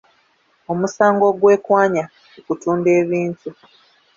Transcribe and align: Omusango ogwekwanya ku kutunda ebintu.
Omusango 0.71 1.23
ogwekwanya 1.31 2.03
ku 2.31 2.39
kutunda 2.45 2.89
ebintu. 3.01 3.49